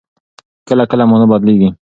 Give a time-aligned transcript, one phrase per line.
[0.67, 1.69] کله کله مانا بدلېږي.